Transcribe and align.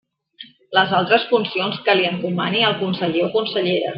Les 0.77 0.93
altres 0.99 1.27
funcions 1.33 1.77
que 1.89 1.95
li 2.01 2.09
encomani 2.09 2.65
el 2.71 2.75
conseller 2.83 3.25
o 3.29 3.31
consellera. 3.39 3.89